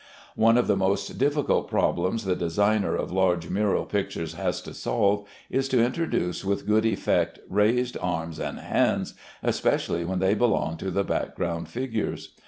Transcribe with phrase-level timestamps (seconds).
[0.35, 5.27] One of the most difficult problems the designer of large mural pictures has to solve,
[5.51, 10.89] is to introduce with good effect raised arms and hands, especially when they belong to
[10.89, 12.29] the background figures.